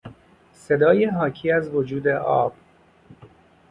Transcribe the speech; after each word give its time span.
صدای 0.53 1.05
حاکی 1.05 1.51
از 1.51 1.69
وجود 1.69 2.07
آب 2.07 2.53